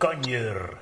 [0.00, 0.78] kanjer.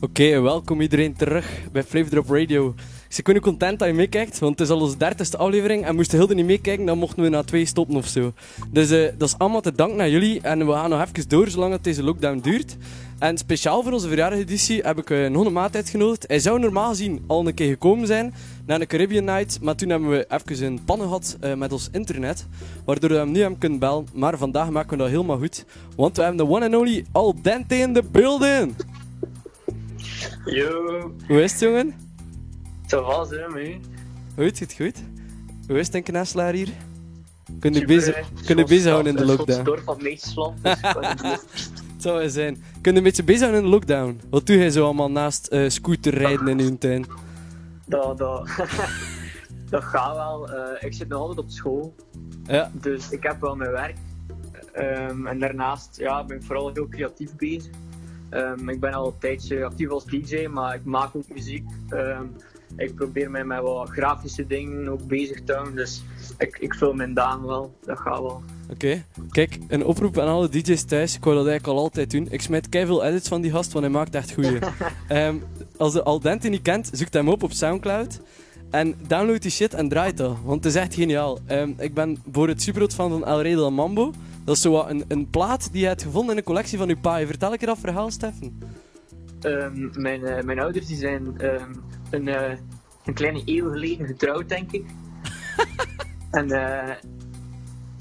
[0.00, 2.74] Oké, welkom iedereen terug bij Flavor Radio.
[3.16, 5.94] Ik ben nu content dat je meekijkt, want het is al onze dertigste aflevering en
[5.94, 8.32] moesten heel niet meekijken, dan mochten we na twee stoppen of zo.
[8.70, 11.48] Dus uh, dat is allemaal te danken aan jullie en we gaan nog even door
[11.48, 12.76] zolang het deze lockdown duurt.
[13.18, 16.24] En speciaal voor onze verjaardageditie heb ik uh, nog een maat uitgenodigd.
[16.26, 18.34] Hij zou normaal gezien al een keer gekomen zijn
[18.66, 21.88] naar de Caribbean Night, maar toen hebben we even een pannen gehad uh, met ons
[21.92, 22.46] internet,
[22.84, 24.06] waardoor we hem nu hebben kunnen bellen.
[24.12, 25.64] Maar vandaag maken we dat helemaal goed,
[25.96, 28.74] want we hebben de one and only Al Dente in de building.
[30.44, 31.12] Yo.
[31.26, 32.07] Hoe is het, jongen?
[32.92, 33.80] Dat was hè, mee.
[34.36, 34.96] Goed, goed, goed.
[35.66, 36.68] Hoe is het, een knastelaar hier?
[37.60, 39.70] Kun je bezig, kun je bezighouden in de lockdown?
[39.70, 40.80] Het van Nederland, dus
[41.98, 42.62] Het zou wel zijn.
[42.80, 44.20] Kun je een beetje bezighouden in de lockdown?
[44.30, 47.06] Wat doe jij zo allemaal naast uh, scooterrijden in uw tuin?
[47.86, 48.48] Dat, dat,
[49.70, 50.50] dat gaat wel.
[50.50, 51.94] Uh, ik zit nog altijd op school.
[52.44, 52.70] Ja.
[52.72, 53.96] Dus ik heb wel mijn werk.
[54.78, 57.72] Um, en daarnaast ja, ben ik vooral heel creatief bezig.
[58.30, 61.66] Um, ik ben al een tijdje actief als DJ, maar ik maak ook muziek.
[61.90, 62.36] Um,
[62.76, 65.76] ik probeer mij met wat grafische dingen ook bezig te houden.
[65.76, 66.02] Dus
[66.38, 67.74] ik, ik vul mijn dagen wel.
[67.84, 68.42] Dat gaat wel.
[68.70, 68.72] Oké.
[68.72, 69.04] Okay.
[69.30, 71.16] Kijk, een oproep aan alle DJ's thuis.
[71.16, 72.26] Ik wou dat eigenlijk al altijd doen.
[72.30, 74.58] Ik smijt veel edits van die gast, want hij maakt echt goeie.
[75.08, 75.42] um,
[75.76, 78.20] als de Aldente niet kent, zoek hem op op Soundcloud.
[78.70, 81.38] En download die shit en draai dat, want het is echt geniaal.
[81.50, 84.12] Um, ik ben voor het superhot fan van El Rey del Mambo.
[84.44, 87.00] Dat is zo een, een plaat die je hebt gevonden in een collectie van uw
[87.00, 87.26] pa.
[87.26, 88.58] Vertel ik je dat verhaal, Steffen?
[89.42, 92.52] Um, mijn, uh, mijn ouders die zijn um, een, uh,
[93.04, 94.86] een kleine eeuw geleden getrouwd, denk ik.
[96.30, 96.90] en uh,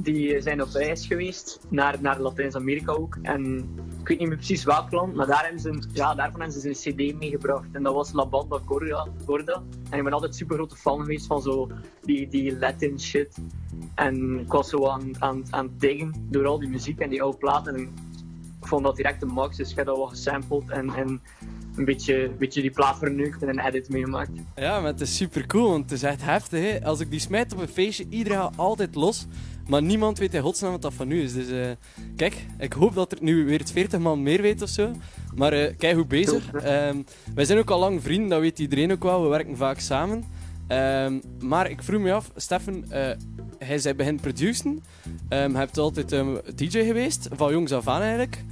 [0.00, 3.18] die zijn op reis geweest naar, naar Latijns-Amerika ook.
[3.22, 3.56] En
[4.00, 6.68] ik weet niet meer precies welk land, maar daar hebben ze, ja, daarvan hebben ze
[6.68, 7.66] een CD meegebracht.
[7.72, 9.08] En dat was La Banda Corda.
[9.26, 9.62] Corda.
[9.90, 11.70] En ik ben altijd super grote fan geweest van zo
[12.02, 13.38] die, die Latin shit.
[13.94, 17.22] En ik was zo aan, aan, aan het diggen door al die muziek en die
[17.22, 17.94] oude platen.
[18.64, 21.20] Ik vond dat direct een max, dus ik heb dat wel gesampled en, en
[21.76, 24.30] een beetje, een beetje die plaat verneukt en een edit meegemaakt.
[24.54, 26.60] Ja, maar het is super cool, want het is echt heftig.
[26.60, 26.84] Hè?
[26.84, 29.26] Als ik die smijt op een feestje, iedereen gaat altijd los.
[29.68, 31.32] Maar niemand weet in godsnaam wat dat van nu is.
[31.32, 31.66] Dus uh,
[32.16, 34.90] kijk, ik hoop dat er nu weer 40 man meer weet of zo.
[35.34, 36.52] Maar uh, kijk hoe bezig.
[36.54, 37.04] Um,
[37.34, 39.22] wij zijn ook al lang vrienden, dat weet iedereen ook wel.
[39.22, 40.24] We werken vaak samen.
[40.68, 43.10] Um, maar ik vroeg me af, Steffen, uh,
[43.58, 44.72] hij zei begin produceren.
[44.72, 44.82] Um,
[45.28, 48.44] hij hebt altijd um, DJ geweest, van jongs af aan eigenlijk.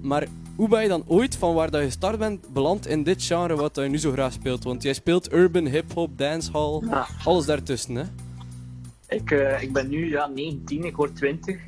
[0.00, 0.26] Maar
[0.56, 3.56] hoe ben je dan ooit van waar dat je gestart bent beland in dit genre
[3.56, 4.64] wat je nu zo graag speelt?
[4.64, 7.06] Want jij speelt urban, hip-hop, dancehall, ja.
[7.24, 8.04] alles daartussen, hè?
[9.08, 11.60] Ik, uh, ik ben nu ja, 19, ik word 20.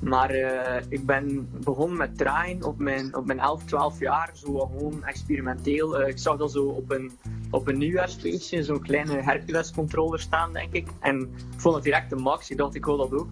[0.00, 4.58] Maar uh, ik ben begonnen met draaien op mijn, op mijn 11, 12 jaar, zo
[4.58, 6.00] gewoon experimenteel.
[6.00, 7.12] Uh, ik zag dat zo op een,
[7.50, 10.86] op een nieuwjaarsfeestje, zo'n kleine Hercules controller staan, denk ik.
[11.00, 13.28] En ik vond het direct de max, ik dacht ik wil dat ook.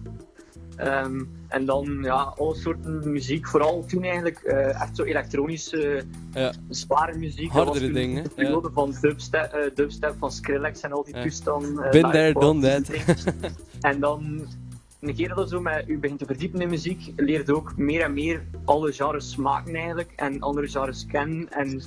[0.79, 6.03] Um, en dan ja, alle soorten muziek, vooral toen eigenlijk uh, echt zo elektronische,
[6.33, 6.53] ja.
[6.69, 7.51] zware muziek.
[7.51, 8.23] Hardere dingen.
[8.23, 8.73] De periode ja.
[8.73, 11.21] van dubstep, uh, dubstep, van Skrillex en al die ja.
[11.21, 11.85] toestanden.
[11.85, 12.91] Uh, Been there, done that.
[13.81, 14.47] en dan,
[14.99, 18.13] een keer dat zo met u begint te verdiepen in muziek, leert ook meer en
[18.13, 21.51] meer alle genres smaken eigenlijk en andere genres kennen.
[21.51, 21.81] En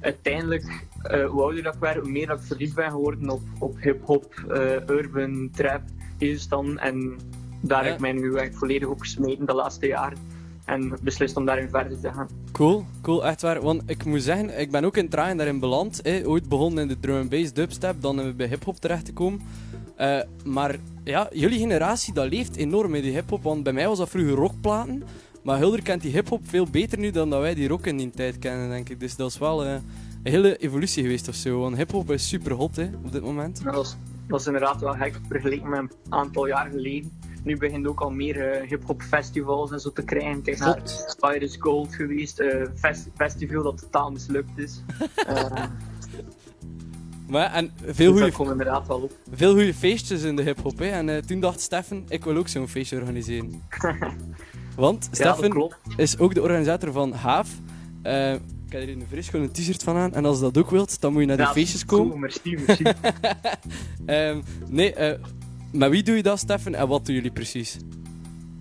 [0.00, 3.80] uiteindelijk, hoe ouder dat ik werd, hoe meer dat ik verliefd ben geworden op, op
[3.80, 4.34] hip-hop,
[4.88, 5.82] urban, trap,
[6.18, 6.78] is dan.
[6.78, 7.16] En
[7.60, 10.18] daar heb ik mij nu echt volledig op gesmeten de laatste jaren.
[10.64, 12.28] En beslist om daarin verder te gaan.
[12.52, 13.60] Cool, cool, echt waar.
[13.60, 16.00] Want ik moet zeggen, ik ben ook in het draaien daarin beland.
[16.02, 16.26] Hè.
[16.26, 19.12] Ooit begonnen in de drum and bass dubstep, dan hebben we bij hip-hop terecht te
[19.12, 19.40] komen.
[19.96, 23.42] Eh, maar ja, jullie generatie dat leeft enorm in die hip-hop.
[23.42, 25.02] Want bij mij was dat vroeger rockplaten.
[25.42, 28.10] Maar Hulder kent die hip-hop veel beter nu dan dat wij die rock in die
[28.10, 29.00] tijd kennen, denk ik.
[29.00, 31.60] Dus dat is wel eh, een hele evolutie geweest of zo.
[31.60, 33.64] Want hip-hop is super hot hè, op dit moment.
[33.64, 33.96] Dat is,
[34.28, 37.12] dat is inderdaad wel gek vergeleken met een aantal jaar geleden.
[37.46, 40.42] Nu begint ook al meer eh, hip-hop festivals en zo te krijgen.
[40.42, 44.82] Kijk naar is Gold geweest, eh, fest- festival dat totaal mislukt is.
[45.26, 45.64] Eh,
[47.28, 49.12] Maar, ja, en veel dus goede komt inderdaad wel op.
[49.32, 50.78] veel goede feestjes in de hip-hop.
[50.78, 50.86] hè.
[50.86, 53.62] En eh, toen dacht Steffen, ik wil ook zo'n feestje organiseren.
[54.76, 55.76] Want Steffen klopt.
[55.96, 57.48] is ook de organisator van Haaf.
[58.02, 58.40] Eh, ik
[58.72, 60.14] heb hier een fris gewoon een t-shirt van aan.
[60.14, 62.20] En als je dat ook wilt, dan moet je naar Ja, feestjes cool, komen.
[62.20, 62.82] merci, merci.
[64.06, 65.18] Ehm, nee, eh,
[65.76, 66.74] met wie doe je dat, Steffen?
[66.74, 67.76] En wat doen jullie precies?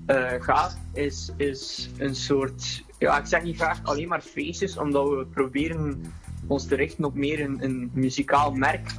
[0.06, 5.10] Eh Gaaf is, is een soort, ja, ik zeg niet graag alleen maar feestjes, omdat
[5.10, 6.14] we proberen
[6.48, 8.92] ons te richten op meer een, een muzikaal merk.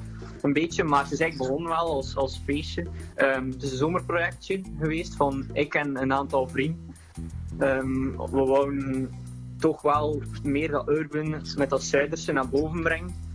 [0.42, 2.86] Een beetje, maar het is eigenlijk begonnen wel als, als feestje.
[3.14, 6.94] Ehm, het is een zomerprojectje geweest van ik en een aantal vrienden.
[7.58, 9.10] Ehm, we wouden
[9.58, 13.25] toch wel meer dat urban met dat Zuiderse naar boven brengen.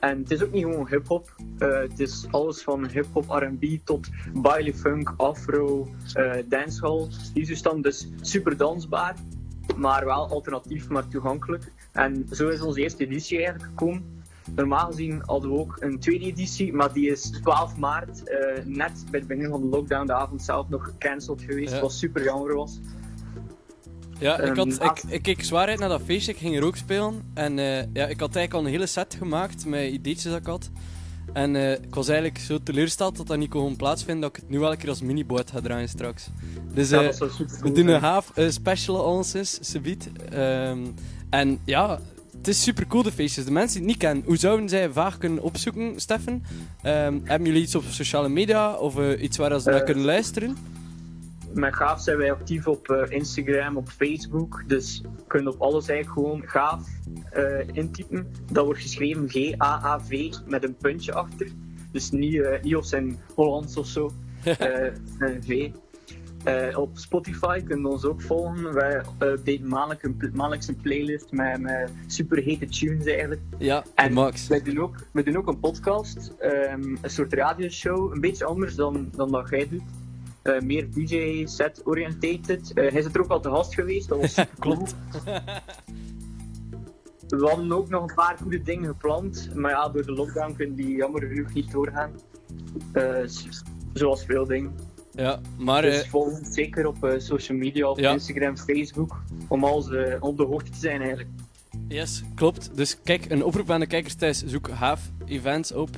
[0.00, 1.34] En het is ook niet gewoon hip-hop.
[1.58, 7.08] Eh, het is alles van hip-hop, RB tot baile funk, afro, uh, dancehall.
[7.34, 9.14] Die toestand dus super dansbaar,
[9.76, 11.72] maar wel alternatief, maar toegankelijk.
[11.92, 14.22] En zo is onze eerste editie eigenlijk gekomen.
[14.54, 19.04] Normaal gezien hadden we ook een tweede editie, maar die is 12 maart, uh, net
[19.10, 21.80] bij het begin van de lockdown, de avond zelf nog gecanceld geweest, ja.
[21.80, 22.80] wat super jammer was.
[24.18, 27.22] Ja, ik, had, ik, ik keek zwaarheid naar dat feestje, ik ging er ook spelen.
[27.34, 30.46] En uh, ja, ik had eigenlijk al een hele set gemaakt met ideetjes dat ik
[30.46, 30.70] had.
[31.32, 34.50] En uh, ik was eigenlijk zo teleurgesteld dat dat niet kon plaatsvinden, dat ik het
[34.50, 36.28] nu wel een keer als miniboot ga draaien straks.
[36.74, 37.08] Dus uh,
[37.60, 40.10] we doen een half special onces, subiet.
[40.34, 40.94] Um,
[41.30, 42.00] en ja,
[42.36, 43.44] het is super cool de feestjes.
[43.44, 46.32] De mensen die het niet kennen, hoe zouden zij vaak kunnen opzoeken, Steffen?
[46.32, 50.56] Um, hebben jullie iets op sociale media of iets waar ze naar kunnen luisteren?
[51.54, 54.64] Met Gaaf zijn wij actief op uh, Instagram, op Facebook.
[54.66, 56.88] Dus je kunt op alles eigenlijk gewoon Gaaf
[57.36, 58.26] uh, intypen.
[58.52, 61.48] Dat wordt geschreven G-A-A-V met een puntje achter.
[61.92, 64.10] Dus niet, niet of zijn Hollands of zo.
[65.18, 65.70] een V.
[66.76, 68.72] op Spotify kunnen we ons ook volgen.
[68.72, 73.40] Wij updaten maandelijk een, maandelijks een playlist met, met super hete tunes eigenlijk.
[73.58, 74.46] Ja, en Max.
[74.46, 78.12] Wij doen ook, wij doen ook een podcast, um, een soort radioshow.
[78.12, 79.82] Een beetje anders dan, dan dat jij doet.
[80.44, 82.72] Uh, meer DJ-set orientated.
[82.74, 84.94] Uh, hij is er ook al te gast geweest, dat was Klopt.
[87.28, 90.76] We hadden ook nog een paar goede dingen gepland, maar ja, door de lockdown kunnen
[90.76, 92.10] die jammer genoeg niet doorgaan.
[92.92, 93.16] Uh,
[93.92, 94.74] zoals veel dingen.
[95.12, 95.82] Ja, maar...
[95.82, 98.12] Dus volg zeker op social media, op ja.
[98.12, 101.30] Instagram, Facebook, om alles op de hoogte te zijn eigenlijk.
[101.88, 102.70] Yes, klopt.
[102.74, 105.88] Dus kijk, een oproep aan de kijkers thuis, zoek Haaf Events op.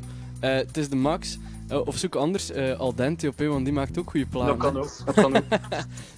[0.40, 1.38] Het is de max.
[1.72, 4.58] Uh, of zoek anders uh, Al Dente op, want die maakt ook goede plannen.
[4.58, 4.92] Dat kan ook.
[5.04, 5.44] Dat kan ook.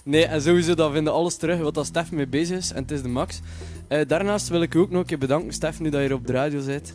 [0.04, 2.72] nee, en sowieso, dat vinden alles terug wat dat Stef mee bezig is.
[2.72, 3.40] En het is de max.
[3.88, 6.16] Uh, daarnaast wil ik u ook nog een keer bedanken, Stef, nu dat je hier
[6.16, 6.94] op de radio zit.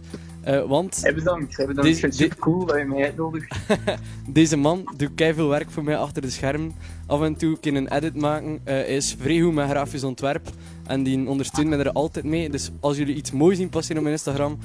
[0.68, 1.02] want...
[1.02, 1.58] Hey, bedankt.
[1.58, 1.90] Hey, bedankt.
[1.90, 3.56] Deze, ik vind het cool dat je mij uitnodigt.
[4.28, 6.76] deze man doet veel werk voor mij achter de schermen.
[7.08, 8.60] Af en toe kan een edit maken.
[8.64, 10.50] hij is vrij goed met grafisch ontwerp.
[10.88, 12.50] En die ondersteunt me er altijd mee.
[12.50, 14.58] Dus als jullie iets moois zien passeren op mijn Instagram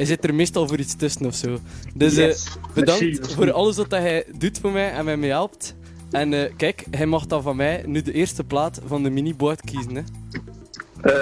[0.00, 1.58] hij zit er meestal voor iets tussen of zo.
[1.94, 2.34] Dus uh,
[2.74, 5.74] bedankt voor alles wat hij doet voor mij en mij mee helpt.
[6.10, 9.60] En uh, kijk, hij mag dan van mij nu de eerste plaat van de mini-board
[9.60, 9.94] kiezen.
[9.94, 10.02] Hè.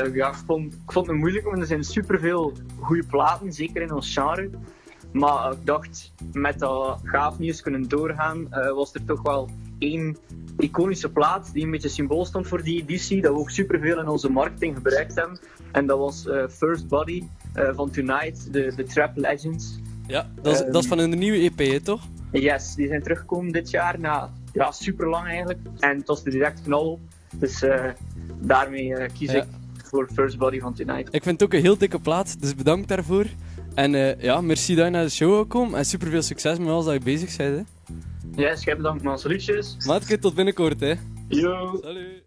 [0.07, 3.83] Uh, ja, ik vond, ik vond het moeilijk, want er zijn superveel goede platen, zeker
[3.83, 4.51] in ons genre.
[5.13, 9.49] Maar ik dacht, met dat gaaf nieuws kunnen doorgaan, was er toch wel
[9.79, 10.17] één
[10.59, 14.09] iconische plaat die een beetje symbool stond voor die editie, dat we ook superveel in
[14.09, 15.39] onze marketing gebruikt hebben.
[15.73, 17.23] En dat was First Body
[17.57, 19.79] uh, van Tonight, de, de Trap Legends.
[20.07, 22.01] Ja, dat is, um, dat is van hun nieuwe EP, hè, toch?
[22.33, 25.59] Yes, die zijn teruggekomen dit jaar, na ja, super lang eigenlijk.
[25.79, 27.01] En het was er direct knal op.
[27.35, 27.85] Dus uh,
[28.41, 29.43] daarmee kies ja.
[29.43, 29.49] ik
[29.85, 31.15] voor First Body van Tonight.
[31.15, 33.27] Ik vind het ook een heel dikke plaat, dus bedankt daarvoor.
[33.75, 36.85] En ja, merci dat je naar de show kwam en super veel succes met alles
[36.85, 37.57] dat je bezig bent.
[37.57, 37.95] Hè.
[38.37, 39.19] Yes, jij bedankt man.
[39.19, 39.77] Salutjes.
[39.87, 40.95] Maatje, tot binnenkort hè.
[41.29, 41.79] Yo.
[41.83, 42.23] Salut.